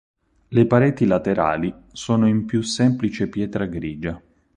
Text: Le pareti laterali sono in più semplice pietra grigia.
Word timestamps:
Le 0.47 0.65
pareti 0.65 1.05
laterali 1.05 1.71
sono 1.91 2.27
in 2.27 2.45
più 2.45 2.63
semplice 2.63 3.27
pietra 3.29 3.67
grigia. 3.67 4.19